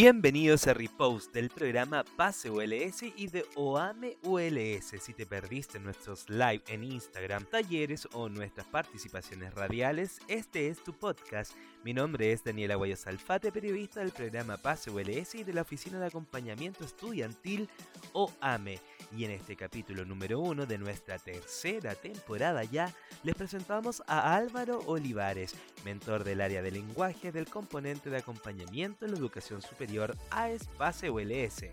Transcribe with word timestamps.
Bienvenidos 0.00 0.68
a 0.68 0.74
Repost 0.74 1.34
del 1.34 1.50
programa 1.50 2.04
Pase 2.16 2.52
ULS 2.52 3.02
y 3.16 3.26
de 3.26 3.44
OAME 3.56 4.16
ULS. 4.22 4.94
Si 5.00 5.12
te 5.12 5.26
perdiste 5.26 5.80
nuestros 5.80 6.30
live 6.30 6.62
en 6.68 6.84
Instagram, 6.84 7.44
talleres 7.46 8.06
o 8.12 8.28
nuestras 8.28 8.68
participaciones 8.68 9.52
radiales, 9.54 10.20
este 10.28 10.68
es 10.68 10.84
tu 10.84 10.92
podcast. 10.92 11.52
Mi 11.82 11.94
nombre 11.94 12.30
es 12.30 12.44
Daniela 12.44 12.76
Guayas 12.76 13.08
Alfate, 13.08 13.50
periodista 13.50 13.98
del 13.98 14.12
programa 14.12 14.56
Pase 14.56 14.92
ULS 14.92 15.34
y 15.34 15.42
de 15.42 15.52
la 15.52 15.62
Oficina 15.62 15.98
de 15.98 16.06
Acompañamiento 16.06 16.84
Estudiantil 16.84 17.68
OAME. 18.12 18.78
Y 19.16 19.24
en 19.24 19.30
este 19.30 19.56
capítulo 19.56 20.04
número 20.04 20.38
uno 20.40 20.66
de 20.66 20.78
nuestra 20.78 21.18
tercera 21.18 21.94
temporada 21.94 22.64
ya, 22.64 22.94
les 23.22 23.34
presentamos 23.34 24.02
a 24.06 24.36
Álvaro 24.36 24.80
Olivares, 24.86 25.54
mentor 25.84 26.24
del 26.24 26.40
área 26.40 26.62
de 26.62 26.70
lenguaje 26.70 27.32
del 27.32 27.46
componente 27.46 28.10
de 28.10 28.18
acompañamiento 28.18 29.04
en 29.04 29.12
la 29.12 29.18
educación 29.18 29.62
superior 29.62 30.16
a 30.30 30.50
Espacio 30.50 31.14
ULS, 31.14 31.64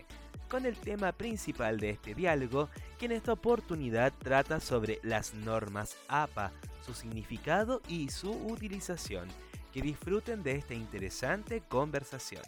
con 0.48 0.64
el 0.66 0.76
tema 0.76 1.12
principal 1.12 1.78
de 1.78 1.90
este 1.90 2.14
diálogo, 2.14 2.68
que 2.98 3.06
en 3.06 3.12
esta 3.12 3.32
oportunidad 3.32 4.12
trata 4.18 4.60
sobre 4.60 5.00
las 5.02 5.34
normas 5.34 5.96
APA, 6.08 6.52
su 6.84 6.94
significado 6.94 7.82
y 7.88 8.08
su 8.10 8.30
utilización. 8.30 9.28
Que 9.72 9.82
disfruten 9.82 10.42
de 10.42 10.52
esta 10.52 10.72
interesante 10.72 11.60
conversación. 11.68 12.42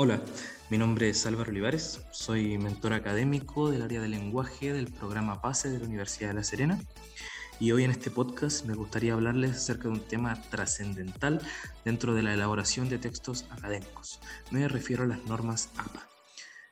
Hola, 0.00 0.22
mi 0.70 0.78
nombre 0.78 1.08
es 1.08 1.26
Álvaro 1.26 1.50
Olivares, 1.50 2.00
soy 2.12 2.56
mentor 2.56 2.92
académico 2.92 3.68
del 3.68 3.82
área 3.82 4.00
de 4.00 4.06
lenguaje 4.06 4.72
del 4.72 4.92
programa 4.92 5.42
PASE 5.42 5.70
de 5.70 5.80
la 5.80 5.86
Universidad 5.86 6.28
de 6.28 6.34
La 6.34 6.44
Serena 6.44 6.80
y 7.58 7.72
hoy 7.72 7.82
en 7.82 7.90
este 7.90 8.08
podcast 8.08 8.64
me 8.64 8.74
gustaría 8.74 9.14
hablarles 9.14 9.56
acerca 9.56 9.88
de 9.88 9.94
un 9.94 10.00
tema 10.06 10.40
trascendental 10.52 11.40
dentro 11.84 12.14
de 12.14 12.22
la 12.22 12.32
elaboración 12.32 12.88
de 12.88 12.98
textos 12.98 13.46
académicos. 13.50 14.20
Me 14.52 14.68
refiero 14.68 15.02
a 15.02 15.08
las 15.08 15.24
normas 15.24 15.70
APA 15.76 16.08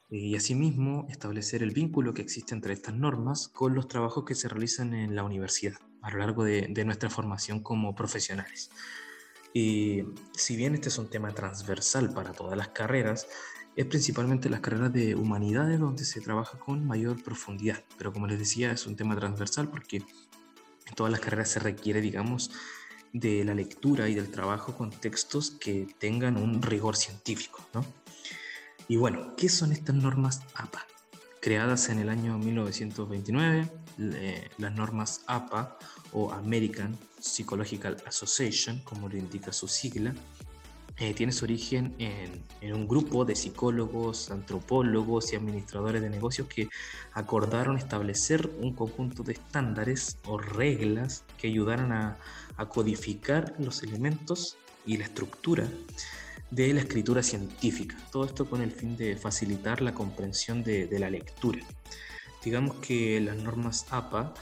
y 0.08 0.36
asimismo 0.36 1.08
establecer 1.10 1.64
el 1.64 1.72
vínculo 1.72 2.14
que 2.14 2.22
existe 2.22 2.54
entre 2.54 2.74
estas 2.74 2.94
normas 2.94 3.48
con 3.48 3.74
los 3.74 3.88
trabajos 3.88 4.24
que 4.24 4.36
se 4.36 4.48
realizan 4.48 4.94
en 4.94 5.16
la 5.16 5.24
universidad 5.24 5.74
a 6.00 6.12
lo 6.12 6.18
largo 6.18 6.44
de, 6.44 6.68
de 6.70 6.84
nuestra 6.84 7.10
formación 7.10 7.58
como 7.58 7.96
profesionales. 7.96 8.70
Y 9.58 10.04
si 10.36 10.54
bien 10.54 10.74
este 10.74 10.90
es 10.90 10.98
un 10.98 11.08
tema 11.08 11.32
transversal 11.32 12.12
para 12.12 12.34
todas 12.34 12.58
las 12.58 12.68
carreras, 12.68 13.26
es 13.74 13.86
principalmente 13.86 14.50
las 14.50 14.60
carreras 14.60 14.92
de 14.92 15.14
humanidades 15.14 15.80
donde 15.80 16.04
se 16.04 16.20
trabaja 16.20 16.58
con 16.58 16.86
mayor 16.86 17.22
profundidad. 17.24 17.82
Pero 17.96 18.12
como 18.12 18.26
les 18.26 18.38
decía, 18.38 18.70
es 18.70 18.86
un 18.86 18.96
tema 18.96 19.16
transversal 19.16 19.70
porque 19.70 19.96
en 19.96 20.94
todas 20.94 21.10
las 21.10 21.20
carreras 21.22 21.48
se 21.48 21.60
requiere, 21.60 22.02
digamos, 22.02 22.50
de 23.14 23.46
la 23.46 23.54
lectura 23.54 24.10
y 24.10 24.14
del 24.14 24.30
trabajo 24.30 24.76
con 24.76 24.90
textos 24.90 25.52
que 25.52 25.88
tengan 25.98 26.36
un 26.36 26.60
rigor 26.60 26.94
científico. 26.94 27.66
¿no? 27.72 27.82
Y 28.88 28.96
bueno, 28.96 29.36
¿qué 29.38 29.48
son 29.48 29.72
estas 29.72 29.94
normas 29.94 30.42
APA? 30.54 30.86
Creadas 31.40 31.88
en 31.88 32.00
el 32.00 32.10
año 32.10 32.36
1929, 32.36 33.70
las 33.96 34.74
normas 34.74 35.22
APA 35.26 35.78
o 36.12 36.32
American 36.32 36.96
Psychological 37.20 37.96
Association, 38.06 38.80
como 38.80 39.08
lo 39.08 39.16
indica 39.16 39.52
su 39.52 39.68
sigla, 39.68 40.14
eh, 40.98 41.12
tiene 41.12 41.30
su 41.30 41.44
origen 41.44 41.94
en, 41.98 42.72
un 42.72 42.88
grupo 42.88 43.26
de 43.26 43.36
psicólogos, 43.36 44.30
antropólogos 44.30 45.30
y 45.32 45.36
administradores 45.36 46.00
de 46.00 46.08
negocios 46.08 46.48
que 46.48 46.70
acordaron 47.12 47.76
establecer 47.76 48.50
un 48.60 48.72
conjunto 48.72 49.22
de 49.22 49.34
estándares 49.34 50.16
o 50.24 50.38
reglas 50.38 51.24
que 51.36 51.48
ayudaran 51.48 51.92
a, 51.92 52.18
codificar 52.70 53.54
los 53.58 53.82
elementos 53.82 54.56
y 54.86 54.96
la 54.96 55.04
estructura 55.04 55.68
de 56.50 56.72
la 56.72 56.80
escritura 56.80 57.22
científica. 57.22 57.94
Todo 58.10 58.24
esto 58.24 58.48
con 58.48 58.62
el 58.62 58.72
fin 58.72 58.96
de 58.96 59.16
facilitar 59.16 59.82
la 59.82 59.92
comprensión 59.92 60.64
de 60.64 60.98
la 60.98 61.10
lectura. 61.10 61.60
Digamos 62.44 62.76
que 62.76 63.20
las 63.20 63.36
normas 63.36 63.86
APA 63.90 64.34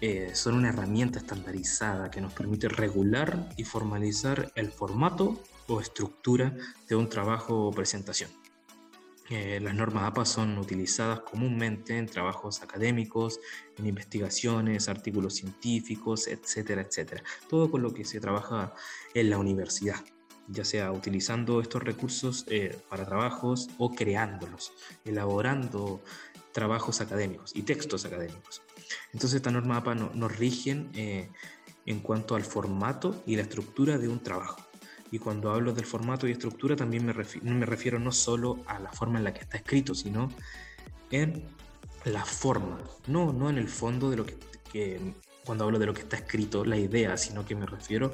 eh, 0.00 0.30
son 0.34 0.54
una 0.54 0.70
herramienta 0.70 1.18
estandarizada 1.18 2.10
que 2.10 2.20
nos 2.20 2.32
permite 2.32 2.68
regular 2.68 3.50
y 3.56 3.64
formalizar 3.64 4.50
el 4.54 4.70
formato 4.70 5.42
o 5.68 5.80
estructura 5.80 6.54
de 6.88 6.96
un 6.96 7.08
trabajo 7.08 7.66
o 7.66 7.70
presentación. 7.70 8.30
Eh, 9.28 9.60
las 9.60 9.74
normas 9.74 10.04
APA 10.04 10.24
son 10.24 10.58
utilizadas 10.58 11.20
comúnmente 11.20 11.96
en 11.96 12.06
trabajos 12.06 12.62
académicos, 12.62 13.38
en 13.78 13.86
investigaciones, 13.86 14.88
artículos 14.88 15.34
científicos, 15.34 16.26
etcétera, 16.26 16.82
etcétera. 16.82 17.22
Todo 17.48 17.70
con 17.70 17.82
lo 17.82 17.94
que 17.94 18.04
se 18.04 18.20
trabaja 18.20 18.74
en 19.14 19.30
la 19.30 19.38
universidad 19.38 20.02
ya 20.50 20.64
sea 20.64 20.90
utilizando 20.92 21.60
estos 21.60 21.82
recursos 21.82 22.44
eh, 22.48 22.76
para 22.88 23.06
trabajos 23.06 23.68
o 23.78 23.94
creándolos, 23.94 24.72
elaborando 25.04 26.02
trabajos 26.52 27.00
académicos 27.00 27.52
y 27.54 27.62
textos 27.62 28.04
académicos. 28.04 28.62
Entonces 29.12 29.36
esta 29.36 29.50
norma 29.50 29.78
APA 29.78 29.94
nos 29.94 30.36
rigen 30.36 30.90
eh, 30.94 31.28
en 31.86 32.00
cuanto 32.00 32.34
al 32.34 32.44
formato 32.44 33.22
y 33.26 33.36
la 33.36 33.42
estructura 33.42 33.98
de 33.98 34.08
un 34.08 34.20
trabajo. 34.20 34.60
Y 35.12 35.18
cuando 35.18 35.50
hablo 35.50 35.72
del 35.72 35.86
formato 35.86 36.28
y 36.28 36.32
estructura 36.32 36.76
también 36.76 37.04
me 37.04 37.12
refiero, 37.66 37.98
no 37.98 38.12
solo 38.12 38.58
a 38.66 38.78
la 38.78 38.92
forma 38.92 39.18
en 39.18 39.24
la 39.24 39.34
que 39.34 39.40
está 39.40 39.56
escrito, 39.56 39.94
sino 39.94 40.30
en 41.10 41.44
la 42.04 42.24
forma, 42.24 42.78
no, 43.08 43.32
no 43.32 43.50
en 43.50 43.58
el 43.58 43.68
fondo 43.68 44.08
de 44.10 44.16
lo 44.16 44.26
que 44.26 45.14
cuando 45.44 45.64
hablo 45.64 45.78
de 45.78 45.86
lo 45.86 45.94
que 45.94 46.02
está 46.02 46.16
escrito, 46.16 46.64
la 46.64 46.76
idea, 46.76 47.16
sino 47.16 47.44
que 47.44 47.56
me 47.56 47.66
refiero 47.66 48.12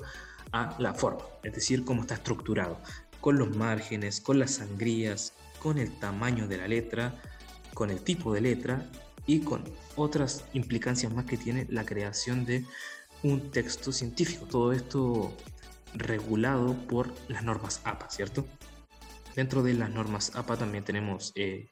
a 0.52 0.74
la 0.78 0.94
forma, 0.94 1.22
es 1.42 1.52
decir, 1.52 1.84
cómo 1.84 2.02
está 2.02 2.14
estructurado, 2.14 2.80
con 3.20 3.38
los 3.38 3.54
márgenes, 3.54 4.20
con 4.20 4.38
las 4.38 4.52
sangrías, 4.52 5.34
con 5.58 5.78
el 5.78 5.98
tamaño 5.98 6.48
de 6.48 6.56
la 6.56 6.68
letra, 6.68 7.14
con 7.76 7.90
el 7.90 8.00
tipo 8.00 8.32
de 8.32 8.40
letra 8.40 8.90
y 9.26 9.40
con 9.40 9.62
otras 9.96 10.46
implicancias 10.54 11.12
más 11.12 11.26
que 11.26 11.36
tiene 11.36 11.66
la 11.68 11.84
creación 11.84 12.46
de 12.46 12.64
un 13.22 13.50
texto 13.50 13.92
científico. 13.92 14.46
Todo 14.46 14.72
esto 14.72 15.36
regulado 15.92 16.74
por 16.88 17.12
las 17.28 17.44
normas 17.44 17.82
APA, 17.84 18.08
¿cierto? 18.08 18.46
Dentro 19.34 19.62
de 19.62 19.74
las 19.74 19.90
normas 19.90 20.34
APA 20.34 20.56
también 20.56 20.84
tenemos 20.84 21.32
eh, 21.34 21.68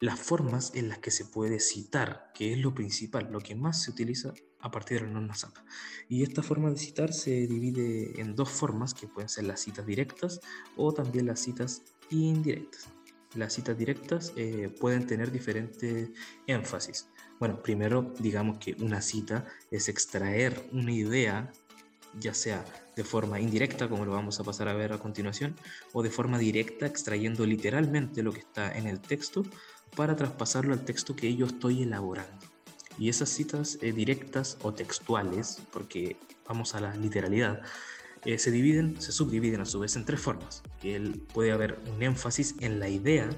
las 0.00 0.18
formas 0.18 0.74
en 0.74 0.88
las 0.88 1.00
que 1.00 1.10
se 1.10 1.26
puede 1.26 1.60
citar, 1.60 2.30
que 2.34 2.54
es 2.54 2.58
lo 2.58 2.74
principal, 2.74 3.28
lo 3.30 3.40
que 3.40 3.54
más 3.54 3.82
se 3.82 3.90
utiliza 3.90 4.32
a 4.60 4.70
partir 4.70 5.00
de 5.00 5.04
las 5.04 5.12
normas 5.12 5.44
APA. 5.44 5.66
Y 6.08 6.22
esta 6.22 6.42
forma 6.42 6.70
de 6.70 6.78
citar 6.78 7.12
se 7.12 7.46
divide 7.46 8.18
en 8.22 8.34
dos 8.34 8.48
formas, 8.48 8.94
que 8.94 9.06
pueden 9.06 9.28
ser 9.28 9.44
las 9.44 9.60
citas 9.60 9.84
directas 9.84 10.40
o 10.78 10.94
también 10.94 11.26
las 11.26 11.40
citas 11.40 11.82
indirectas 12.08 12.93
las 13.34 13.52
citas 13.52 13.76
directas 13.76 14.32
eh, 14.36 14.74
pueden 14.80 15.06
tener 15.06 15.30
diferentes 15.30 16.10
énfasis. 16.46 17.08
Bueno, 17.38 17.62
primero 17.62 18.14
digamos 18.18 18.58
que 18.58 18.76
una 18.80 19.00
cita 19.00 19.44
es 19.70 19.88
extraer 19.88 20.68
una 20.72 20.92
idea, 20.92 21.52
ya 22.18 22.32
sea 22.34 22.64
de 22.96 23.04
forma 23.04 23.40
indirecta, 23.40 23.88
como 23.88 24.04
lo 24.04 24.12
vamos 24.12 24.38
a 24.38 24.44
pasar 24.44 24.68
a 24.68 24.74
ver 24.74 24.92
a 24.92 24.98
continuación, 24.98 25.56
o 25.92 26.02
de 26.02 26.10
forma 26.10 26.38
directa, 26.38 26.86
extrayendo 26.86 27.44
literalmente 27.44 28.22
lo 28.22 28.32
que 28.32 28.40
está 28.40 28.76
en 28.76 28.86
el 28.86 29.00
texto 29.00 29.44
para 29.96 30.16
traspasarlo 30.16 30.72
al 30.72 30.84
texto 30.84 31.16
que 31.16 31.34
yo 31.34 31.46
estoy 31.46 31.82
elaborando. 31.82 32.46
Y 32.98 33.08
esas 33.08 33.28
citas 33.28 33.78
eh, 33.82 33.92
directas 33.92 34.56
o 34.62 34.72
textuales, 34.72 35.58
porque 35.72 36.16
vamos 36.46 36.74
a 36.74 36.80
la 36.80 36.94
literalidad, 36.94 37.62
eh, 38.24 38.38
se 38.38 38.50
dividen, 38.50 39.00
se 39.00 39.12
subdividen 39.12 39.60
a 39.60 39.66
su 39.66 39.80
vez 39.80 39.96
en 39.96 40.04
tres 40.04 40.20
formas. 40.20 40.62
Que 40.80 41.00
puede 41.32 41.52
haber 41.52 41.78
un 41.94 42.02
énfasis 42.02 42.54
en 42.60 42.80
la 42.80 42.88
idea, 42.88 43.28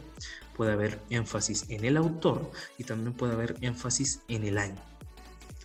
puede 0.56 0.72
haber 0.72 1.00
énfasis 1.10 1.66
en 1.69 1.84
el 1.84 1.97
autor 1.97 2.50
y 2.78 2.84
también 2.84 3.14
puede 3.14 3.32
haber 3.32 3.56
énfasis 3.60 4.20
en 4.28 4.44
el 4.44 4.58
año. 4.58 4.82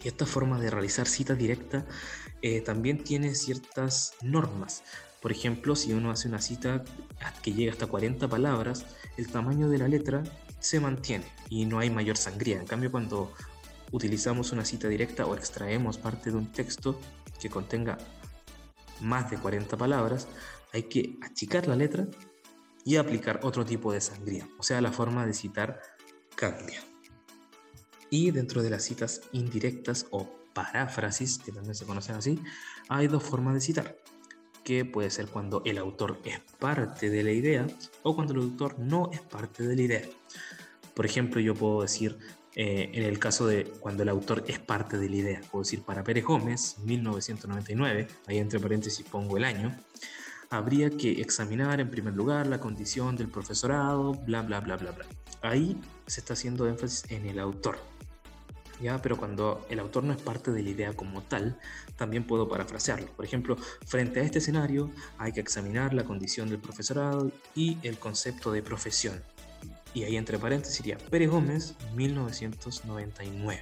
Esta 0.04 0.26
forma 0.26 0.60
de 0.60 0.72
realizar 0.72 1.08
cita 1.08 1.36
directa 1.36 1.86
eh, 2.42 2.62
también 2.62 3.04
tiene 3.04 3.36
ciertas 3.36 4.14
normas. 4.22 4.84
Por 5.22 5.32
ejemplo, 5.32 5.76
si 5.76 5.94
uno 5.94 6.10
hace 6.10 6.28
una 6.28 6.42
cita 6.42 6.84
que 7.44 7.54
llega 7.54 7.72
hasta 7.72 7.86
40 7.86 8.28
palabras, 8.28 8.86
el 9.18 9.28
tamaño 9.28 9.70
de 9.70 9.78
la 9.78 9.88
letra 9.88 10.24
se 10.60 10.80
mantiene 10.80 11.26
y 11.50 11.66
no 11.66 11.78
hay 11.78 11.92
mayor 11.92 12.18
sangría. 12.18 12.60
En 12.60 12.66
cambio, 12.66 12.90
cuando 12.90 13.32
utilizamos 13.92 14.52
una 14.52 14.66
cita 14.66 14.88
directa 14.88 15.28
o 15.28 15.36
extraemos 15.36 16.00
parte 16.00 16.32
de 16.32 16.38
un 16.38 16.52
texto 16.52 17.00
que 17.40 17.50
contenga 17.50 18.00
más 19.02 19.30
de 19.30 19.38
40 19.38 19.78
palabras, 19.78 20.28
hay 20.74 20.84
que 20.84 21.18
achicar 21.22 21.68
la 21.68 21.76
letra 21.76 22.08
y 22.86 22.96
aplicar 22.96 23.40
otro 23.44 23.66
tipo 23.66 23.92
de 23.92 24.02
sangría. 24.02 24.48
O 24.58 24.64
sea, 24.64 24.82
la 24.82 24.92
forma 24.92 25.26
de 25.26 25.34
citar 25.34 25.82
cambia. 26.36 26.82
Y 28.10 28.32
dentro 28.32 28.62
de 28.62 28.70
las 28.70 28.84
citas 28.84 29.22
indirectas 29.32 30.08
o 30.12 30.30
paráfrasis, 30.54 31.40
que 31.40 31.52
también 31.52 31.76
se 31.76 31.86
conocen 31.86 32.16
así, 32.16 32.40
hay 32.90 33.08
dos 33.08 33.24
formas 33.24 33.54
de 33.54 33.62
citar, 33.62 33.98
que 34.64 34.86
puede 34.86 35.10
ser 35.10 35.28
cuando 35.28 35.62
el 35.66 35.78
autor 35.78 36.20
es 36.26 36.40
parte 36.60 37.10
de 37.10 37.24
la 37.24 37.32
idea 37.32 37.68
o 38.04 38.16
cuando 38.16 38.34
el 38.34 38.40
autor 38.42 38.80
no 38.80 39.10
es 39.14 39.22
parte 39.22 39.66
de 39.66 39.76
la 39.76 39.82
idea. 39.82 40.02
Por 40.94 41.06
ejemplo, 41.06 41.40
yo 41.40 41.56
puedo 41.56 41.82
decir, 41.82 42.18
eh, 42.56 42.92
en 42.94 43.04
el 43.04 43.18
caso 43.18 43.48
de 43.48 43.66
cuando 43.80 44.04
el 44.04 44.10
autor 44.10 44.44
es 44.48 44.60
parte 44.60 44.98
de 44.98 45.10
la 45.10 45.16
idea. 45.16 45.42
Puedo 45.52 45.64
decir, 45.64 45.84
para 45.84 46.04
Pérez 46.04 46.26
Gómez, 46.26 46.78
1999, 46.84 48.08
ahí 48.28 48.38
entre 48.38 48.60
paréntesis 48.60 49.06
pongo 49.10 49.38
el 49.38 49.46
año, 49.46 49.76
habría 50.50 50.90
que 50.90 51.22
examinar 51.22 51.80
en 51.80 51.90
primer 51.90 52.14
lugar 52.14 52.48
la 52.48 52.60
condición 52.60 53.16
del 53.16 53.30
profesorado, 53.30 54.14
bla, 54.14 54.42
bla, 54.42 54.60
bla, 54.60 54.76
bla, 54.76 54.92
bla. 54.92 55.06
Ahí 55.42 55.80
se 56.08 56.20
está 56.20 56.34
haciendo 56.34 56.68
énfasis 56.68 57.10
en 57.10 57.26
el 57.26 57.40
autor. 57.40 57.80
¿Ya? 58.82 59.00
Pero 59.02 59.16
cuando 59.16 59.66
el 59.70 59.80
autor 59.80 60.04
no 60.04 60.12
es 60.12 60.22
parte 60.22 60.52
de 60.52 60.64
la 60.64 60.70
idea 60.70 60.94
como 60.94 61.22
tal, 61.22 61.58
también 61.96 62.26
puedo 62.26 62.50
parafrasearlo. 62.50 63.08
Por 63.16 63.24
ejemplo, 63.24 63.56
frente 63.86 64.20
a 64.20 64.24
este 64.24 64.40
escenario 64.40 64.90
hay 65.20 65.32
que 65.32 65.40
examinar 65.40 65.94
la 65.94 66.04
condición 66.04 66.50
del 66.50 66.58
profesorado 66.58 67.32
y 67.56 67.78
el 67.84 68.00
concepto 68.00 68.52
de 68.52 68.64
profesión. 68.64 69.22
Y 69.94 70.04
ahí 70.04 70.18
entre 70.18 70.40
paréntesis 70.40 70.80
iría 70.80 70.98
Pérez 70.98 71.30
Gómez, 71.30 71.76
1999. 71.96 73.62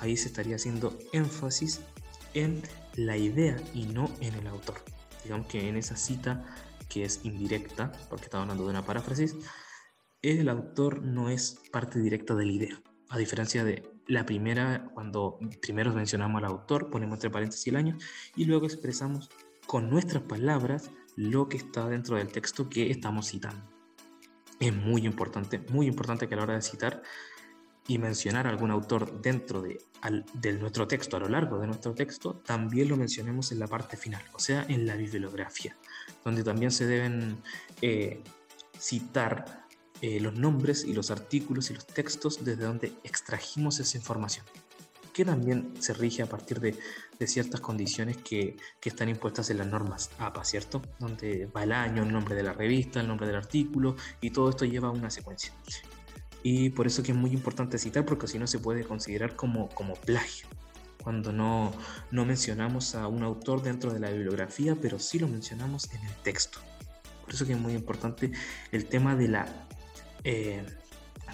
Ahí 0.00 0.16
se 0.16 0.28
estaría 0.28 0.56
haciendo 0.56 0.96
énfasis 1.12 1.80
en 2.34 2.62
la 2.94 3.16
idea 3.16 3.56
y 3.74 3.86
no 3.86 4.10
en 4.20 4.34
el 4.34 4.46
autor. 4.46 4.76
Digamos 5.24 5.46
que 5.46 5.68
en 5.68 5.76
esa 5.76 5.96
cita 5.96 6.44
que 6.88 7.04
es 7.04 7.20
indirecta, 7.24 7.92
porque 8.08 8.24
estaba 8.24 8.42
hablando 8.42 8.64
de 8.64 8.70
una 8.70 8.84
paráfrasis, 8.84 9.36
el 10.22 10.48
autor 10.48 11.02
no 11.02 11.30
es 11.30 11.60
parte 11.70 12.00
directa 12.00 12.34
de 12.34 12.46
la 12.46 12.52
idea. 12.52 12.82
A 13.08 13.18
diferencia 13.18 13.64
de 13.64 13.82
la 14.06 14.26
primera, 14.26 14.90
cuando 14.94 15.38
primero 15.60 15.92
mencionamos 15.92 16.38
al 16.38 16.48
autor, 16.48 16.90
ponemos 16.90 17.16
entre 17.16 17.30
paréntesis 17.30 17.66
el 17.68 17.76
año 17.76 17.96
y 18.36 18.44
luego 18.44 18.66
expresamos 18.66 19.30
con 19.66 19.90
nuestras 19.90 20.22
palabras 20.22 20.90
lo 21.14 21.48
que 21.48 21.56
está 21.58 21.88
dentro 21.88 22.16
del 22.16 22.32
texto 22.32 22.68
que 22.68 22.90
estamos 22.90 23.28
citando. 23.28 23.77
Es 24.60 24.74
muy 24.74 25.06
importante, 25.06 25.60
muy 25.70 25.86
importante 25.86 26.28
que 26.28 26.34
a 26.34 26.36
la 26.38 26.42
hora 26.44 26.54
de 26.54 26.62
citar 26.62 27.02
y 27.86 27.96
mencionar 27.98 28.46
algún 28.46 28.70
autor 28.70 29.20
dentro 29.22 29.62
de, 29.62 29.80
nuestro 30.60 30.86
texto, 30.86 31.16
a 31.16 31.20
lo 31.20 31.28
largo 31.28 31.58
de 31.58 31.66
nuestro 31.66 31.94
texto, 31.94 32.34
también 32.34 32.88
lo 32.88 32.96
mencionemos 32.96 33.50
en 33.50 33.60
la 33.60 33.66
parte 33.66 33.96
final, 33.96 34.22
o 34.34 34.38
sea, 34.38 34.66
en 34.68 34.86
la 34.86 34.94
bibliografía, 34.94 35.74
donde 36.22 36.44
también 36.44 36.70
se 36.70 36.86
deben 36.86 37.38
eh, 37.80 38.22
citar 38.78 39.64
eh, 40.02 40.20
los 40.20 40.34
nombres 40.34 40.84
y 40.84 40.92
los 40.92 41.10
artículos 41.10 41.70
y 41.70 41.74
los 41.74 41.86
textos 41.86 42.44
desde 42.44 42.64
donde 42.64 42.92
extrajimos 43.04 43.80
esa 43.80 43.96
información, 43.96 44.44
que 45.18 45.24
también 45.24 45.74
se 45.80 45.94
rige 45.94 46.22
a 46.22 46.26
partir 46.26 46.60
de, 46.60 46.76
ciertas 47.26 47.60
condiciones 47.60 48.18
que, 48.18 48.56
que, 48.78 48.88
están 48.88 49.08
impuestas 49.08 49.50
en 49.50 49.58
las 49.58 49.66
normas 49.66 50.10
APA, 50.16 50.44
¿cierto? 50.44 50.80
Donde 51.00 51.46
va 51.46 51.64
el 51.64 51.72
año, 51.72 52.04
el 52.04 52.12
nombre 52.12 52.36
de 52.36 52.44
la 52.44 52.52
revista, 52.52 53.00
el 53.00 53.08
nombre 53.08 53.26
del 53.26 53.34
artículo, 53.34 53.96
y 54.20 54.30
todo 54.30 54.48
esto 54.48 54.64
lleva 54.64 54.92
una 54.92 55.10
secuencia 55.10 55.52
y 56.44 56.70
por 56.70 56.86
eso 56.86 57.02
que 57.02 57.10
es 57.10 57.18
muy 57.18 57.32
importante 57.32 57.78
citar 57.78 58.04
porque 58.04 58.28
si 58.28 58.38
no 58.38 58.46
se 58.46 58.60
puede 58.60 58.84
considerar 58.84 59.34
como, 59.34 59.68
como 59.70 59.94
plagio 59.94 60.46
cuando 61.02 61.32
no, 61.32 61.72
no 62.12 62.24
mencionamos 62.24 62.94
a 62.94 63.08
un 63.08 63.24
autor 63.24 63.60
dentro 63.60 63.92
de 63.92 63.98
la 63.98 64.10
bibliografía 64.10 64.76
pero 64.80 65.00
sí 65.00 65.18
lo 65.18 65.26
mencionamos 65.26 65.92
en 65.92 66.00
el 66.06 66.14
texto 66.22 66.60
por 67.24 67.34
eso 67.34 67.44
que 67.44 67.54
es 67.54 67.58
muy 67.58 67.72
importante 67.72 68.30
el 68.70 68.84
tema 68.84 69.16
de 69.16 69.26
la 69.26 69.66
eh, 70.22 70.64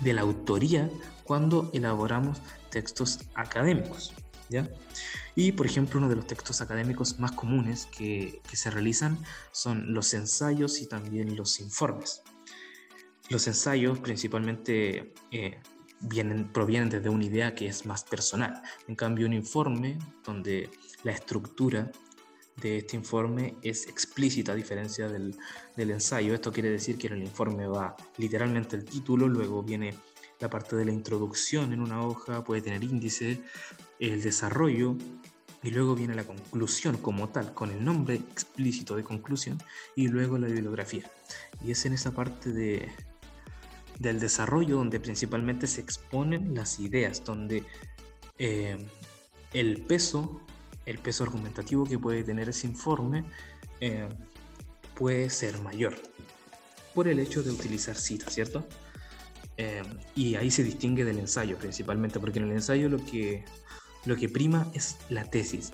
de 0.01 0.13
la 0.13 0.23
autoría 0.23 0.91
cuando 1.25 1.71
elaboramos 1.73 2.41
textos 2.71 3.21
académicos 3.35 4.13
¿ya? 4.49 4.69
Y 5.35 5.53
por 5.53 5.67
ejemplo, 5.67 5.99
uno 5.99 6.09
de 6.09 6.17
los 6.17 6.27
textos 6.27 6.61
académicos 6.61 7.19
más 7.19 7.33
comunes 7.33 7.87
que, 7.87 8.41
que, 8.49 8.57
se 8.57 8.71
realizan 8.71 9.19
son 9.53 9.93
los 9.95 10.15
ensayos 10.15 10.81
y 10.81 10.87
también 10.87 11.37
los 11.37 11.61
informes. 11.61 12.23
Los 13.31 13.47
ensayos 13.47 13.99
principalmente 13.99 15.15
eh, 15.31 15.59
vienen, 16.01 16.53
provienen 16.53 16.91
desde 16.91 17.09
una 17.09 17.25
idea 17.25 17.55
que 17.55 17.67
es 17.67 17.87
más 17.87 18.05
personal. 18.05 18.63
En 18.87 18.95
cambio, 18.95 19.27
un 19.27 19.33
informe 19.33 19.99
donde 20.25 20.71
la 21.03 21.13
estructura 21.13 21.91
de 22.61 22.79
este 22.79 22.97
informe 22.97 23.57
es 23.63 23.87
explícita 23.87 24.53
a 24.53 24.55
diferencia 24.55 25.09
del, 25.09 25.37
del, 25.77 25.91
ensayo. 25.91 26.35
Esto 26.35 26.53
quiere 26.53 26.71
decir 26.71 26.97
que 26.97 27.09
en 27.09 27.15
el 27.15 27.23
informe 27.23 27.67
va 27.67 27.97
literalmente 28.17 28.77
el 28.77 28.85
título, 28.85 29.29
luego 29.29 29.63
viene 29.63 29.95
la 30.41 30.51
parte 30.51 30.77
de 30.77 30.85
la 30.85 30.93
introducción 30.93 31.73
en 31.73 31.81
una 31.81 32.03
hoja, 32.03 32.45
puede 32.45 32.63
tener 32.63 32.85
índice, 32.85 33.41
el 33.99 34.23
desarrollo 34.23 34.97
y 35.63 35.71
luego 35.71 35.95
viene 35.95 36.15
la 36.15 36.25
conclusión 36.25 36.99
como 36.99 37.31
tal, 37.31 37.55
con 37.55 37.71
el 37.71 37.83
nombre 37.83 38.17
explícito 38.17 38.97
de 38.97 39.03
conclusión 39.03 39.59
y 39.97 40.09
luego 40.09 40.37
la 40.37 40.47
bibliografía. 40.47 41.11
Y 41.65 41.71
es 41.71 41.87
en 41.87 41.95
esa 41.95 42.13
parte 42.13 42.53
de, 42.53 42.93
del 43.99 44.21
desarrollo 44.21 44.77
donde 44.77 45.01
principalmente 45.01 45.67
se 45.67 45.81
exponen 45.81 46.55
las 46.55 46.79
ideas, 46.81 47.25
donde 47.25 47.65
eh, 48.39 48.77
el 49.55 49.83
peso, 49.83 50.43
el 50.87 50.99
peso 50.99 51.25
argumentativo 51.25 51.85
que 51.85 51.99
puede 51.99 52.25
tener 52.25 52.49
ese 52.49 52.67
informe 52.67 53.25
eh, 53.81 54.09
puede 54.95 55.31
ser 55.31 55.61
mayor 55.61 55.95
por 56.95 57.09
el 57.09 57.19
hecho 57.19 57.43
de 57.43 57.51
utilizar 57.51 57.97
citas, 57.97 58.33
¿cierto? 58.33 58.67
Eh, 59.57 59.83
y 60.15 60.35
ahí 60.37 60.51
se 60.51 60.63
distingue 60.63 61.05
del 61.05 61.19
ensayo 61.19 61.57
principalmente, 61.59 62.21
porque 62.21 62.39
en 62.39 62.47
el 62.47 62.53
ensayo 62.53 62.89
lo 62.89 63.05
que, 63.05 63.45
lo 64.05 64.17
que 64.17 64.29
prima 64.29 64.71
es 64.75 64.97
la 65.09 65.25
tesis, 65.25 65.73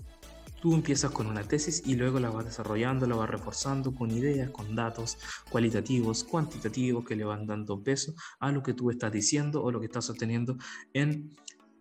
Tú 0.61 0.75
empiezas 0.75 1.11
con 1.11 1.27
una 1.27 1.43
tesis 1.43 1.83
y 1.87 1.95
luego 1.95 2.21
la 2.21 2.29
vas 2.29 2.45
desarrollando, 2.45 3.07
la 3.07 3.17
vas 3.17 3.31
reforzando 3.31 3.95
con 3.95 4.11
ideas, 4.11 4.51
con 4.51 4.77
datos 4.77 5.17
cualitativos, 5.49 6.23
cuantitativos 6.23 7.07
que 7.07 7.17
le 7.17 7.25
van 7.25 7.47
dando 7.47 7.83
peso 7.83 8.13
a 8.41 8.53
lo 8.53 8.63
que 8.63 8.75
tú 8.75 8.91
estás 8.91 9.11
diciendo 9.11 9.63
o 9.63 9.71
lo 9.71 9.81
que 9.81 9.87
estás 9.87 10.05
sosteniendo 10.05 10.59
en 10.93 11.35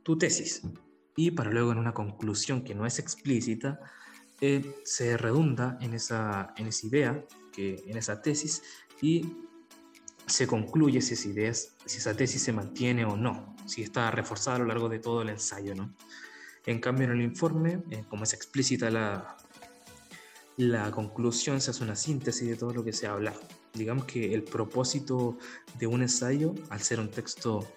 tu 0.03 0.17
tesis. 0.17 0.61
Y 1.19 1.31
para 1.31 1.51
luego 1.51 1.73
en 1.73 1.79
una 1.79 1.93
conclusión 1.93 2.63
que 2.63 2.73
no 2.73 2.85
es 2.85 2.97
explícita, 2.97 3.81
eh, 4.39 4.73
se 4.85 5.17
redunda 5.17 5.77
en 5.81 5.93
esa, 5.93 6.53
en 6.55 6.67
esa 6.67 6.87
idea, 6.87 7.25
que, 7.51 7.83
en 7.87 7.97
esa 7.97 8.21
tesis, 8.21 8.63
y 9.01 9.35
se 10.25 10.47
concluye 10.47 11.01
si 11.01 11.15
esa, 11.15 11.27
idea, 11.27 11.53
si 11.53 11.97
esa 11.97 12.15
tesis 12.15 12.41
se 12.41 12.53
mantiene 12.53 13.03
o 13.03 13.17
no, 13.17 13.53
si 13.65 13.83
está 13.83 14.09
reforzada 14.11 14.55
a 14.55 14.59
lo 14.59 14.65
largo 14.67 14.87
de 14.87 14.99
todo 14.99 15.21
el 15.21 15.27
ensayo, 15.27 15.75
¿no? 15.75 15.93
En 16.65 16.79
cambio, 16.79 17.03
en 17.03 17.11
el 17.11 17.21
informe, 17.21 17.83
eh, 17.91 18.05
como 18.07 18.23
es 18.23 18.33
explícita 18.33 18.89
la, 18.89 19.35
la 20.55 20.89
conclusión, 20.89 21.59
se 21.59 21.71
hace 21.71 21.83
una 21.83 21.97
síntesis 21.97 22.47
de 22.47 22.55
todo 22.55 22.73
lo 22.73 22.85
que 22.85 22.93
se 22.93 23.07
ha 23.07 23.11
hablado. 23.11 23.41
Digamos 23.73 24.05
que 24.05 24.33
el 24.33 24.43
propósito 24.43 25.37
de 25.77 25.85
un 25.85 26.01
ensayo, 26.01 26.55
al 26.69 26.79
ser 26.79 27.01
un 27.01 27.11
texto 27.11 27.67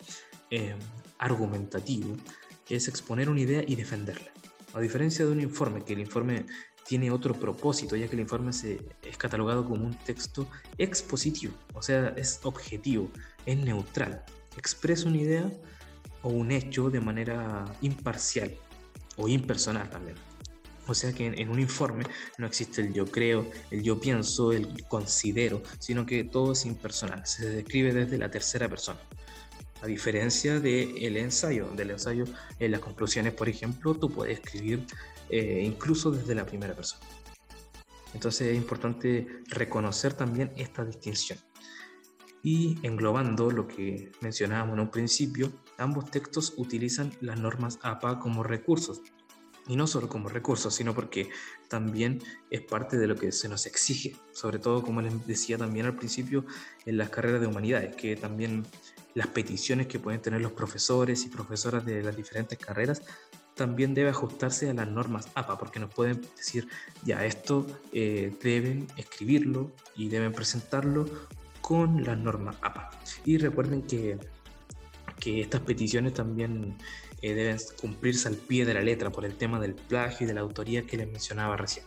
eh, 0.48 0.76
argumentativo, 1.18 2.16
es 2.68 2.88
exponer 2.88 3.28
una 3.28 3.40
idea 3.40 3.62
y 3.66 3.76
defenderla. 3.76 4.30
A 4.74 4.80
diferencia 4.80 5.24
de 5.24 5.32
un 5.32 5.40
informe, 5.40 5.84
que 5.84 5.92
el 5.92 6.00
informe 6.00 6.46
tiene 6.86 7.10
otro 7.10 7.34
propósito, 7.34 7.96
ya 7.96 8.08
que 8.08 8.16
el 8.16 8.20
informe 8.20 8.52
se, 8.52 8.80
es 9.02 9.16
catalogado 9.16 9.64
como 9.64 9.84
un 9.84 9.94
texto 9.94 10.48
expositivo, 10.78 11.54
o 11.74 11.82
sea, 11.82 12.08
es 12.16 12.40
objetivo, 12.42 13.10
es 13.46 13.58
neutral, 13.58 14.24
expresa 14.56 15.08
una 15.08 15.18
idea 15.18 15.52
o 16.22 16.30
un 16.30 16.50
hecho 16.50 16.90
de 16.90 17.00
manera 17.00 17.64
imparcial, 17.80 18.56
o 19.16 19.28
impersonal 19.28 19.90
también. 19.90 20.16
O 20.86 20.94
sea 20.94 21.12
que 21.12 21.26
en, 21.26 21.48
un 21.48 21.60
informe 21.60 22.04
no 22.38 22.46
existe 22.46 22.80
el 22.80 22.92
yo 22.92 23.06
creo, 23.06 23.48
el 23.70 23.82
yo 23.82 24.00
pienso, 24.00 24.52
el 24.52 24.84
considero, 24.88 25.62
sino 25.78 26.04
que 26.04 26.24
todo 26.24 26.52
es 26.52 26.66
impersonal, 26.66 27.24
se 27.24 27.48
describe 27.48 27.92
desde 27.92 28.18
la 28.18 28.30
tercera 28.30 28.68
persona. 28.68 29.00
A 29.82 29.86
diferencia 29.86 30.60
del 30.60 31.16
ensayo, 31.16 31.68
del 31.74 31.90
ensayo 31.90 32.24
en 32.60 32.70
las 32.70 32.80
conclusiones, 32.80 33.34
por 33.34 33.48
ejemplo, 33.48 33.94
tú 33.94 34.08
puedes 34.08 34.38
escribir 34.38 34.86
eh, 35.28 35.64
incluso 35.64 36.12
desde 36.12 36.36
la 36.36 36.46
primera 36.46 36.72
persona. 36.72 37.04
Entonces 38.14 38.48
es 38.48 38.56
importante 38.56 39.42
reconocer 39.48 40.14
también 40.14 40.52
esta 40.56 40.84
distinción. 40.84 41.40
Y 42.44 42.78
englobando 42.84 43.50
lo 43.50 43.66
que 43.66 44.12
mencionábamos 44.20 44.74
en 44.74 44.80
un 44.80 44.90
principio, 44.90 45.52
ambos 45.78 46.12
textos 46.12 46.54
utilizan 46.58 47.12
las 47.20 47.40
normas 47.40 47.80
APA 47.82 48.20
como 48.20 48.44
recursos. 48.44 49.02
Y 49.68 49.76
no 49.76 49.86
solo 49.86 50.08
como 50.08 50.28
recursos, 50.28 50.74
sino 50.74 50.94
porque 50.94 51.30
también 51.68 52.20
es 52.50 52.62
parte 52.62 52.98
de 52.98 53.06
lo 53.06 53.14
que 53.14 53.30
se 53.30 53.48
nos 53.48 53.66
exige, 53.66 54.16
sobre 54.32 54.58
todo 54.58 54.82
como 54.82 55.00
les 55.02 55.26
decía 55.26 55.56
también 55.56 55.86
al 55.86 55.96
principio 55.96 56.44
en 56.84 56.96
las 56.96 57.10
carreras 57.10 57.40
de 57.40 57.46
humanidades, 57.46 57.94
que 57.94 58.16
también 58.16 58.66
las 59.14 59.28
peticiones 59.28 59.86
que 59.86 59.98
pueden 59.98 60.20
tener 60.20 60.40
los 60.40 60.52
profesores 60.52 61.24
y 61.24 61.28
profesoras 61.28 61.84
de 61.84 62.02
las 62.02 62.16
diferentes 62.16 62.58
carreras 62.58 63.02
también 63.54 63.94
debe 63.94 64.10
ajustarse 64.10 64.70
a 64.70 64.74
las 64.74 64.88
normas 64.88 65.28
APA, 65.34 65.58
porque 65.58 65.78
nos 65.78 65.92
pueden 65.92 66.20
decir, 66.36 66.68
ya 67.04 67.24
esto 67.24 67.66
eh, 67.92 68.34
deben 68.42 68.86
escribirlo 68.96 69.72
y 69.94 70.08
deben 70.08 70.32
presentarlo 70.32 71.06
con 71.60 72.02
las 72.02 72.18
normas 72.18 72.56
APA. 72.62 72.90
Y 73.24 73.38
recuerden 73.38 73.82
que, 73.82 74.18
que 75.20 75.40
estas 75.40 75.60
peticiones 75.60 76.14
también 76.14 76.76
eh, 77.22 77.34
deben 77.34 77.56
cumplirse 77.80 78.26
al 78.28 78.34
pie 78.34 78.64
de 78.64 78.74
la 78.74 78.82
letra 78.82 79.10
por 79.10 79.24
el 79.24 79.36
tema 79.36 79.60
del 79.60 79.74
plagio 79.74 80.24
y 80.24 80.28
de 80.28 80.34
la 80.34 80.40
autoría 80.40 80.82
que 80.82 80.96
les 80.96 81.06
mencionaba 81.06 81.56
recién. 81.56 81.86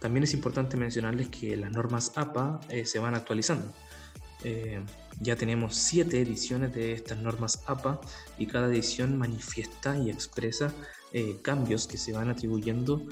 También 0.00 0.24
es 0.24 0.34
importante 0.34 0.76
mencionarles 0.76 1.28
que 1.28 1.56
las 1.56 1.70
normas 1.70 2.12
APA 2.16 2.60
eh, 2.68 2.84
se 2.84 2.98
van 2.98 3.14
actualizando. 3.14 3.72
Eh, 4.44 4.80
ya 5.20 5.36
tenemos 5.36 5.76
siete 5.76 6.20
ediciones 6.20 6.74
de 6.74 6.92
estas 6.92 7.18
normas 7.18 7.62
APA 7.66 8.00
y 8.36 8.46
cada 8.46 8.68
edición 8.68 9.16
manifiesta 9.16 9.96
y 9.96 10.10
expresa 10.10 10.72
cambios 11.40 11.86
que 11.86 11.96
se 11.96 12.12
van 12.12 12.28
atribuyendo 12.28 13.02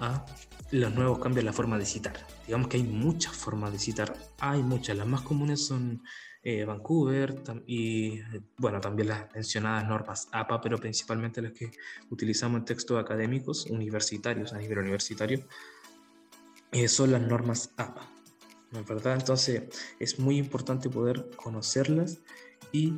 a 0.00 0.24
los 0.70 0.94
nuevos 0.94 1.18
cambios 1.18 1.40
en 1.40 1.46
la 1.46 1.52
forma 1.52 1.78
de 1.78 1.84
citar. 1.84 2.14
Digamos 2.46 2.68
que 2.68 2.78
hay 2.78 2.82
muchas 2.82 3.36
formas 3.36 3.72
de 3.72 3.78
citar, 3.78 4.16
hay 4.38 4.62
muchas, 4.62 4.96
las 4.96 5.06
más 5.06 5.20
comunes 5.20 5.66
son 5.66 6.02
eh, 6.48 6.64
Vancouver 6.64 7.42
y, 7.66 8.20
bueno, 8.56 8.80
también 8.80 9.08
las 9.08 9.34
mencionadas 9.34 9.88
normas 9.88 10.28
APA, 10.30 10.60
pero 10.60 10.78
principalmente 10.78 11.42
las 11.42 11.50
que 11.50 11.72
utilizamos 12.08 12.60
en 12.60 12.64
textos 12.64 13.02
académicos, 13.02 13.66
universitarios, 13.66 14.52
a 14.52 14.58
nivel 14.58 14.78
universitario, 14.78 15.44
eh, 16.70 16.86
son 16.86 17.10
las 17.10 17.22
normas 17.22 17.72
APA. 17.76 18.08
¿no 18.70 18.78
es 18.78 18.86
verdad? 18.86 19.14
Entonces 19.14 19.64
es 19.98 20.20
muy 20.20 20.38
importante 20.38 20.88
poder 20.88 21.30
conocerlas 21.34 22.20
y 22.70 22.94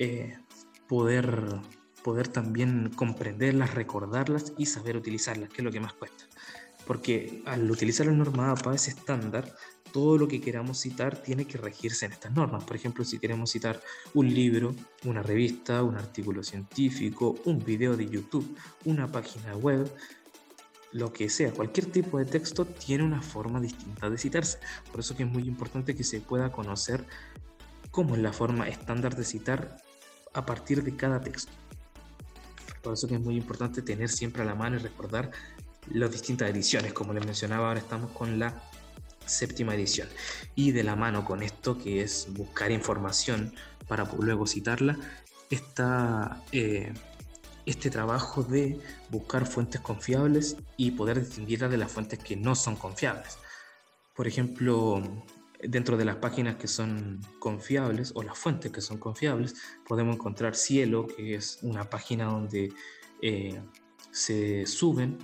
eh, 0.00 0.36
poder, 0.88 1.60
poder 2.02 2.26
también 2.26 2.90
comprenderlas, 2.96 3.72
recordarlas 3.72 4.52
y 4.58 4.66
saber 4.66 4.96
utilizarlas, 4.96 5.48
que 5.50 5.58
es 5.58 5.64
lo 5.64 5.70
que 5.70 5.78
más 5.78 5.92
cuesta. 5.92 6.24
Porque 6.88 7.40
al 7.46 7.70
utilizar 7.70 8.06
la 8.06 8.14
norma 8.14 8.50
APA, 8.50 8.74
ese 8.74 8.90
estándar, 8.90 9.54
todo 9.92 10.18
lo 10.18 10.28
que 10.28 10.40
queramos 10.40 10.78
citar 10.78 11.16
tiene 11.22 11.46
que 11.46 11.58
regirse 11.58 12.06
en 12.06 12.12
estas 12.12 12.32
normas. 12.32 12.64
Por 12.64 12.76
ejemplo, 12.76 13.04
si 13.04 13.18
queremos 13.18 13.50
citar 13.50 13.80
un 14.14 14.32
libro, 14.32 14.74
una 15.04 15.22
revista, 15.22 15.82
un 15.82 15.96
artículo 15.96 16.42
científico, 16.42 17.36
un 17.44 17.58
video 17.64 17.96
de 17.96 18.08
YouTube, 18.08 18.56
una 18.84 19.10
página 19.10 19.56
web, 19.56 19.90
lo 20.92 21.12
que 21.12 21.28
sea, 21.28 21.52
cualquier 21.52 21.86
tipo 21.86 22.18
de 22.18 22.24
texto 22.24 22.64
tiene 22.64 23.04
una 23.04 23.22
forma 23.22 23.60
distinta 23.60 24.10
de 24.10 24.18
citarse. 24.18 24.58
Por 24.90 25.00
eso 25.00 25.16
que 25.16 25.22
es 25.22 25.28
muy 25.28 25.44
importante 25.44 25.94
que 25.94 26.04
se 26.04 26.20
pueda 26.20 26.50
conocer 26.50 27.04
cómo 27.90 28.16
es 28.16 28.22
la 28.22 28.32
forma 28.32 28.68
estándar 28.68 29.16
de 29.16 29.24
citar 29.24 29.76
a 30.32 30.44
partir 30.44 30.82
de 30.82 30.96
cada 30.96 31.20
texto. 31.20 31.52
Por 32.82 32.94
eso 32.94 33.06
que 33.06 33.14
es 33.14 33.20
muy 33.20 33.36
importante 33.36 33.82
tener 33.82 34.08
siempre 34.08 34.42
a 34.42 34.44
la 34.44 34.54
mano 34.54 34.76
y 34.76 34.78
recordar 34.80 35.30
las 35.92 36.10
distintas 36.10 36.50
ediciones. 36.50 36.92
Como 36.92 37.12
les 37.12 37.24
mencionaba, 37.24 37.68
ahora 37.68 37.80
estamos 37.80 38.10
con 38.12 38.38
la 38.38 38.62
séptima 39.26 39.74
edición. 39.74 40.08
Y 40.54 40.72
de 40.72 40.82
la 40.84 40.96
mano 40.96 41.24
con 41.24 41.42
esto, 41.42 41.78
que 41.78 42.02
es 42.02 42.28
buscar 42.30 42.70
información 42.70 43.54
para 43.88 44.04
luego 44.18 44.46
citarla, 44.46 44.96
está 45.50 46.42
eh, 46.52 46.92
este 47.66 47.90
trabajo 47.90 48.42
de 48.42 48.80
buscar 49.10 49.46
fuentes 49.46 49.80
confiables 49.80 50.56
y 50.76 50.92
poder 50.92 51.20
distinguirla 51.20 51.68
de 51.68 51.76
las 51.76 51.90
fuentes 51.90 52.18
que 52.18 52.36
no 52.36 52.54
son 52.54 52.76
confiables. 52.76 53.38
Por 54.14 54.26
ejemplo, 54.26 55.02
dentro 55.62 55.96
de 55.96 56.04
las 56.04 56.16
páginas 56.16 56.56
que 56.56 56.68
son 56.68 57.20
confiables 57.38 58.12
o 58.14 58.22
las 58.22 58.38
fuentes 58.38 58.72
que 58.72 58.80
son 58.80 58.98
confiables, 58.98 59.54
podemos 59.86 60.16
encontrar 60.16 60.54
Cielo, 60.54 61.06
que 61.06 61.34
es 61.34 61.58
una 61.62 61.88
página 61.88 62.26
donde 62.26 62.72
eh, 63.22 63.60
se 64.10 64.66
suben 64.66 65.18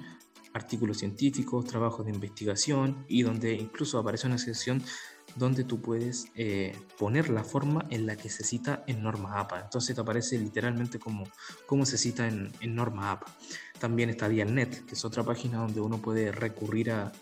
artículos 0.57 0.99
científicos, 0.99 1.67
trabajos 1.67 2.07
de 2.07 2.13
investigación 2.13 3.05
y 3.09 3.23
donde 3.23 3.55
incluso 3.55 3.99
aparece 3.99 4.27
una 4.27 4.39
sección 4.39 4.83
donde 5.35 5.65
tú 5.65 5.83
puedes 5.83 6.29
eh, 6.35 6.75
poner 6.99 7.29
la 7.29 7.45
forma 7.45 7.85
en 7.91 8.07
la 8.07 8.17
que 8.17 8.31
se 8.31 8.43
cita 8.43 8.83
en 8.87 9.03
norma 9.03 9.39
APA. 9.39 9.61
Entonces 9.61 9.95
te 9.95 10.01
aparece 10.01 10.39
literalmente 10.39 10.99
como, 10.99 11.27
se 11.85 11.99
cita 11.99 12.27
en, 12.27 12.53
en 12.61 12.75
norma 12.75 13.13
APA. 13.13 13.27
También 13.79 14.09
está 14.09 14.29
Dialnet, 14.29 14.87
que 14.87 14.95
es 14.95 15.05
otra 15.05 15.23
página 15.23 15.59
donde 15.59 15.81
uno 15.81 15.99
puede 15.99 16.33
recurrir 16.33 16.91
a, 16.91 17.13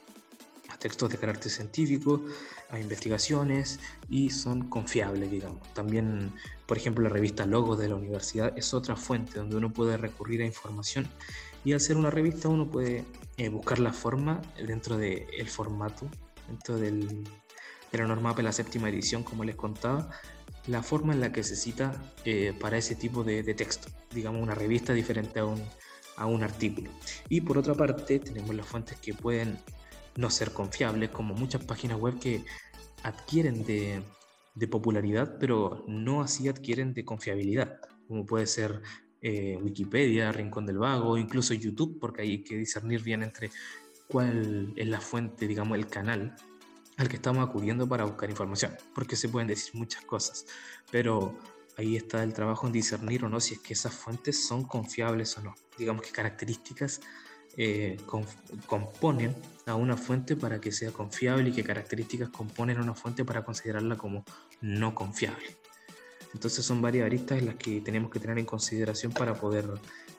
a 0.69 0.77
textos 0.79 1.11
de 1.11 1.19
carácter 1.19 1.51
científico, 1.51 2.25
a 2.71 2.79
investigaciones 2.79 3.81
y 4.09 4.31
son 4.31 4.69
confiables, 4.69 5.29
digamos. 5.29 5.75
También, 5.75 6.31
por 6.67 6.77
ejemplo, 6.77 7.03
la 7.03 7.11
revista 7.11 7.47
Logos 7.47 7.81
de 7.81 7.89
la 7.89 7.97
universidad 7.97 8.57
es 8.57 8.75
otra 8.75 8.95
fuente 8.95 9.41
donde 9.41 9.57
uno 9.57 9.73
puede 9.73 9.97
recurrir 9.97 10.43
a 10.43 10.47
información 10.47 11.09
y 11.65 11.73
al 11.73 11.81
ser 11.81 11.97
una 11.97 12.11
revista 12.11 12.49
uno 12.49 12.71
puede 12.71 13.05
eh, 13.37 13.49
buscar 13.49 13.79
la 13.79 13.93
forma 13.93 14.43
dentro 14.57 14.97
del 14.97 15.49
formato, 15.49 16.09
dentro 16.49 16.77
del, 16.77 17.25
de 17.91 17.99
la 17.99 18.07
norma 18.07 18.35
de 18.35 18.43
la 18.43 18.53
séptima 18.53 18.89
edición, 18.89 19.23
como 19.23 19.45
les 19.45 19.57
contaba, 19.57 20.11
la 20.67 20.83
forma 20.83 21.13
en 21.13 21.21
la 21.21 21.33
que 21.33 21.43
se 21.43 21.57
cita 21.57 22.15
eh, 22.25 22.53
para 22.59 22.79
ese 22.79 22.95
tipo 22.95 23.25
de, 23.25 23.43
de, 23.43 23.55
texto, 23.55 23.89
digamos 24.13 24.43
una 24.43 24.55
revista 24.55 24.93
diferente 24.93 25.41
a 25.41 25.47
un, 25.47 25.63
a 26.17 26.27
un 26.27 26.43
artículo. 26.43 26.91
Y 27.29 27.41
por 27.41 27.59
otra 27.59 27.75
parte 27.75 28.19
tenemos 28.19 28.55
las 28.55 28.67
fuentes 28.67 28.99
que 28.99 29.15
pueden 29.15 29.59
no 30.17 30.31
ser 30.31 30.53
confiables, 30.53 31.11
como 31.11 31.35
muchas 31.35 31.65
páginas 31.65 31.99
web 31.99 32.19
que 32.19 32.45
adquieren 33.03 33.65
de, 33.65 34.03
de 34.55 34.69
popularidad, 34.69 35.37
pero 35.39 35.85
no 35.87 36.23
así 36.23 36.49
adquieren 36.49 36.95
de 36.95 37.05
confiabilidad, 37.05 37.81
como 38.07 38.25
puede 38.25 38.47
ser 38.47 38.81
eh, 39.27 39.59
Wikipedia, 39.59 40.31
Rincón 40.33 40.67
del 40.67 40.77
Vago, 40.77 41.17
incluso 41.17 41.55
YouTube, 41.55 41.99
porque 41.99 42.21
hay 42.21 42.45
que 42.45 42.59
discernir 42.59 43.03
bien 43.03 43.23
entre 43.23 43.51
cuál 44.07 44.75
es 44.77 44.87
la 44.87 45.01
fuente, 45.01 45.49
digamos, 45.49 45.79
el 45.79 45.87
canal 45.87 46.37
al 46.99 47.09
que 47.09 47.17
estamos 47.17 47.49
acudiendo 47.49 47.89
para 47.89 48.05
buscar 48.05 48.29
información, 48.29 48.77
porque 48.95 49.17
se 49.17 49.31
pueden 49.31 49.49
decir 49.49 49.75
muchas 49.77 50.05
cosas, 50.05 50.45
pero 50.91 51.39
ahí 51.79 51.97
está 51.97 52.23
el 52.23 52.35
trabajo 52.35 52.67
en 52.67 52.75
discernir 52.75 53.25
o 53.25 53.31
no 53.31 53.41
si 53.41 53.55
es 53.55 53.61
que 53.61 53.73
esas 53.73 53.95
fuentes 53.95 54.47
son 54.47 54.65
confiables 54.65 55.39
o 55.39 55.43
no, 55.43 55.55
digamos 55.79 56.03
qué 56.03 56.11
características 56.11 57.01
eh, 57.57 57.97
componen 58.67 59.35
a 59.65 59.75
una 59.75 59.97
fuente 59.97 60.37
para 60.37 60.61
que 60.61 60.71
sea 60.71 60.91
confiable 60.91 61.49
y 61.49 61.53
qué 61.53 61.65
características 61.65 62.29
componen 62.29 62.77
a 62.77 62.83
una 62.83 62.95
fuente 62.95 63.25
para 63.25 63.43
considerarla 63.43 63.97
como 63.97 64.23
no 64.61 64.95
confiable. 64.95 65.57
Entonces 66.35 66.65
son 66.65 66.83
varias 66.83 67.07
aristas 67.07 67.43
las 67.43 67.55
que 67.55 67.81
tenemos 67.81 68.11
que 68.11 68.21
tener 68.21 68.39
en 68.39 68.45
consideración 68.45 69.13
para 69.13 69.35
poder 69.35 69.67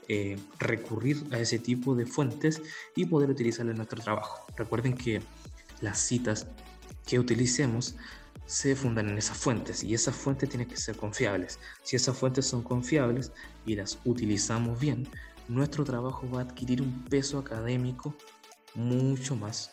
eh, 0.08 0.38
recurrir 0.60 1.24
a 1.32 1.40
ese 1.40 1.60
tipo 1.60 1.94
de 1.94 2.06
fuentes 2.06 2.62
y 2.96 3.06
poder 3.06 3.30
utilizarlas 3.30 3.74
en 3.74 3.78
nuestro 3.78 4.02
trabajo. 4.02 4.48
Recuerden 4.56 4.96
que 4.96 5.22
las 5.82 6.00
citas 6.00 6.48
que 7.06 7.20
utilicemos 7.20 7.96
se 8.46 8.76
fundan 8.76 9.10
en 9.10 9.18
esas 9.18 9.38
fuentes 9.38 9.84
y 9.84 9.94
esas 9.94 10.16
fuentes 10.16 10.50
tienen 10.50 10.68
que 10.68 10.78
ser 10.78 10.96
confiables. 10.96 11.60
Si 11.84 11.96
esas 11.96 12.18
fuentes 12.18 12.46
son 12.46 12.64
confiables 12.64 13.32
y 13.66 13.76
las 13.76 14.00
utilizamos 14.06 14.80
bien, 14.80 15.08
nuestro 15.48 15.84
trabajo 15.84 16.30
va 16.30 16.40
a 16.40 16.44
adquirir 16.44 16.82
un 16.82 17.04
peso 17.06 17.40
académico 17.40 18.16
mucho 18.74 19.36
más 19.36 19.70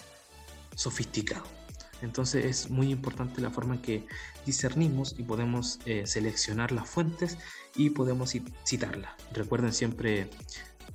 sofisticado. 0.74 1.61
Entonces 2.02 2.44
es 2.44 2.70
muy 2.70 2.90
importante 2.90 3.40
la 3.40 3.50
forma 3.50 3.76
en 3.76 3.82
que 3.82 4.06
discernimos 4.44 5.14
y 5.18 5.22
podemos 5.22 5.78
eh, 5.86 6.06
seleccionar 6.06 6.72
las 6.72 6.88
fuentes 6.88 7.38
y 7.76 7.90
podemos 7.90 8.34
citarlas. 8.66 9.12
Recuerden 9.32 9.72
siempre 9.72 10.28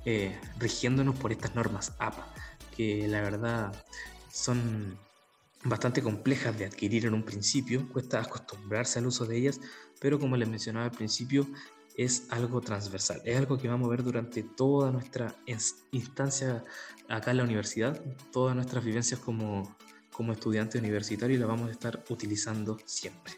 eh, 0.04 0.38
rigiéndonos 0.58 1.16
por 1.16 1.32
estas 1.32 1.54
normas 1.54 1.94
APA, 1.98 2.32
que 2.76 3.08
la 3.08 3.20
verdad 3.20 3.72
son 4.30 4.98
bastante 5.64 6.02
complejas 6.02 6.56
de 6.58 6.66
adquirir 6.66 7.06
en 7.06 7.14
un 7.14 7.24
principio, 7.24 7.88
cuesta 7.88 8.20
acostumbrarse 8.20 8.98
al 8.98 9.06
uso 9.06 9.26
de 9.26 9.36
ellas, 9.36 9.60
pero 10.00 10.18
como 10.18 10.36
les 10.36 10.48
mencionaba 10.48 10.86
al 10.86 10.92
principio, 10.92 11.46
es 11.96 12.28
algo 12.30 12.60
transversal, 12.60 13.20
es 13.24 13.36
algo 13.36 13.58
que 13.58 13.66
vamos 13.66 13.88
a 13.88 13.90
ver 13.90 14.04
durante 14.04 14.44
toda 14.44 14.92
nuestra 14.92 15.34
instancia 15.90 16.62
acá 17.08 17.32
en 17.32 17.38
la 17.38 17.42
universidad, 17.42 18.00
todas 18.30 18.54
nuestras 18.54 18.84
vivencias 18.84 19.18
como, 19.18 19.76
como 20.18 20.32
estudiante 20.32 20.78
universitario 20.78 21.36
y 21.36 21.38
la 21.38 21.46
vamos 21.46 21.68
a 21.68 21.70
estar 21.70 22.02
utilizando 22.08 22.76
siempre. 22.86 23.34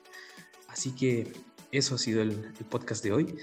Así 0.66 0.92
que 0.92 1.30
eso 1.72 1.96
ha 1.96 1.98
sido 1.98 2.22
el, 2.22 2.54
podcast 2.70 3.04
de 3.04 3.12
hoy. 3.12 3.36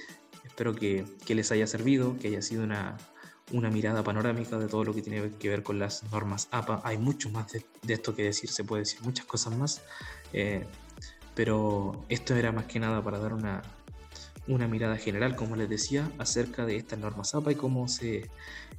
Espero 0.43 0.73
que, 0.73 1.05
que, 1.23 1.35
les 1.35 1.51
haya 1.51 1.67
servido, 1.67 2.17
que 2.17 2.29
haya 2.29 2.41
sido 2.41 2.63
una, 2.63 2.97
una, 3.51 3.69
mirada 3.69 4.03
panorámica 4.03 4.57
de 4.57 4.67
todo 4.67 4.85
lo 4.85 4.95
que 4.95 5.03
tiene 5.03 5.29
que 5.37 5.49
ver 5.49 5.61
con 5.61 5.77
las 5.77 6.03
normas 6.11 6.47
APA. 6.49 6.81
Hay 6.83 6.97
mucho 6.97 7.29
más 7.29 7.51
de, 7.51 7.63
de 7.83 7.93
esto 7.93 8.15
que 8.15 8.23
decir, 8.23 8.49
se 8.49 8.63
puede 8.63 8.81
decir 8.81 9.01
muchas 9.03 9.27
cosas 9.27 9.55
más, 9.55 9.83
eh, 10.33 10.65
pero 11.35 12.05
esto 12.09 12.35
era 12.35 12.51
más 12.51 12.65
que 12.65 12.79
nada 12.79 13.03
para 13.03 13.19
dar 13.19 13.33
una, 13.33 13.61
una 14.47 14.67
mirada 14.67 14.97
general, 14.97 15.35
como 15.35 15.55
les 15.55 15.69
decía, 15.69 16.09
acerca 16.17 16.65
de 16.65 16.77
estas 16.77 16.97
normas 16.97 17.35
APA 17.35 17.51
y 17.51 17.55
cómo 17.55 17.87
se, 17.87 18.31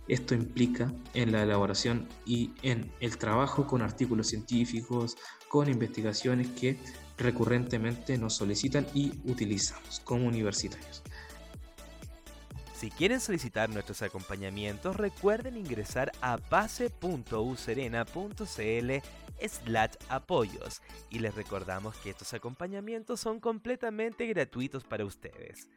esto 0.08 0.34
implica 0.34 0.92
en 1.14 1.32
la 1.32 1.42
elaboración 1.42 2.08
y 2.26 2.52
en 2.62 2.90
el 3.00 3.18
trabajo 3.18 3.66
con 3.66 3.82
artículos 3.82 4.28
científicos, 4.28 5.16
con 5.48 5.68
investigaciones 5.68 6.48
que 6.48 6.78
recurrentemente 7.16 8.16
nos 8.16 8.34
solicitan 8.34 8.86
y 8.94 9.12
utilizamos 9.24 10.00
como 10.00 10.26
universitarios. 10.26 11.02
Si 12.74 12.90
quieren 12.92 13.20
solicitar 13.20 13.70
nuestros 13.70 14.02
acompañamientos, 14.02 14.94
recuerden 14.94 15.56
ingresar 15.56 16.12
a 16.20 16.36
base.userena.cl 16.36 18.90
slash 19.48 19.94
apoyos 20.08 20.80
y 21.10 21.18
les 21.18 21.34
recordamos 21.34 21.96
que 21.96 22.10
estos 22.10 22.34
acompañamientos 22.34 23.18
son 23.18 23.40
completamente 23.40 24.26
gratuitos 24.26 24.84
para 24.84 25.04
ustedes. 25.04 25.68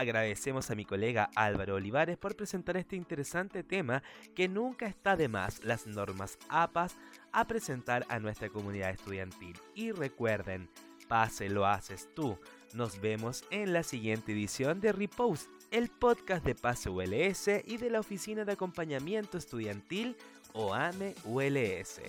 Agradecemos 0.00 0.70
a 0.70 0.74
mi 0.74 0.86
colega 0.86 1.28
Álvaro 1.34 1.74
Olivares 1.74 2.16
por 2.16 2.34
presentar 2.34 2.78
este 2.78 2.96
interesante 2.96 3.62
tema 3.62 4.02
que 4.34 4.48
nunca 4.48 4.86
está 4.86 5.14
de 5.14 5.28
más 5.28 5.62
las 5.62 5.86
normas 5.86 6.38
APAS 6.48 6.96
a 7.32 7.46
presentar 7.46 8.06
a 8.08 8.18
nuestra 8.18 8.48
comunidad 8.48 8.88
estudiantil. 8.88 9.58
Y 9.74 9.92
recuerden, 9.92 10.70
pase 11.06 11.50
lo 11.50 11.66
haces 11.66 12.08
tú. 12.14 12.38
Nos 12.72 12.98
vemos 13.02 13.44
en 13.50 13.74
la 13.74 13.82
siguiente 13.82 14.32
edición 14.32 14.80
de 14.80 14.92
Repost, 14.92 15.50
el 15.70 15.90
podcast 15.90 16.46
de 16.46 16.54
Pase 16.54 16.88
ULS 16.88 17.48
y 17.66 17.76
de 17.76 17.90
la 17.90 18.00
Oficina 18.00 18.46
de 18.46 18.52
Acompañamiento 18.52 19.36
Estudiantil 19.36 20.16
OAME 20.54 21.14
ULS. 21.24 22.00